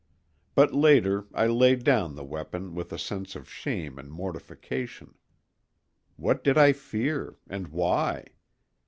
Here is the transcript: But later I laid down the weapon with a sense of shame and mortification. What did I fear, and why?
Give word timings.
But 0.55 0.73
later 0.73 1.27
I 1.31 1.45
laid 1.45 1.83
down 1.83 2.15
the 2.15 2.23
weapon 2.23 2.73
with 2.73 2.91
a 2.91 2.97
sense 2.97 3.35
of 3.35 3.47
shame 3.47 3.99
and 3.99 4.11
mortification. 4.11 5.13
What 6.15 6.43
did 6.43 6.57
I 6.57 6.73
fear, 6.73 7.35
and 7.47 7.67
why? 7.67 8.25